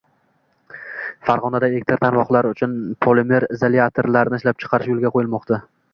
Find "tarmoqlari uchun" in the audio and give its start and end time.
2.05-2.73